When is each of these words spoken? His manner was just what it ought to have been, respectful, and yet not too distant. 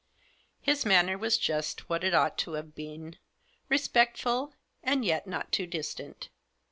His 0.61 0.83
manner 0.83 1.15
was 1.15 1.37
just 1.37 1.87
what 1.87 2.03
it 2.03 2.11
ought 2.15 2.35
to 2.39 2.53
have 2.53 2.73
been, 2.73 3.19
respectful, 3.69 4.55
and 4.81 5.05
yet 5.05 5.27
not 5.27 5.51
too 5.51 5.67
distant. 5.67 6.29